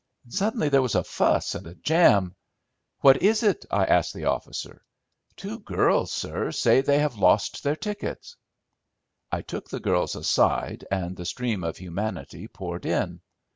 Suddenly 0.29 0.69
there 0.69 0.81
was 0.81 0.95
a 0.95 1.03
fuss 1.03 1.53
and 1.53 1.67
a 1.67 1.75
jam. 1.75 2.35
"What 3.01 3.21
is 3.21 3.43
it?" 3.43 3.67
I 3.69 3.85
asked 3.85 4.15
the 4.15 4.25
officer. 4.25 4.83
"Two 5.35 5.59
girls, 5.59 6.11
sir, 6.11 6.51
say 6.51 6.81
they 6.81 6.97
have 6.97 7.19
lost 7.19 7.61
their 7.61 7.75
tickets." 7.75 8.35
I 9.31 9.43
took 9.43 9.69
the 9.69 9.79
girls 9.79 10.15
aside 10.15 10.87
and 10.89 11.15
the 11.15 11.23
stream 11.25 11.63
of 11.63 11.77
humanity 11.77 12.47
poured 12.47 12.87
in. 12.87 13.21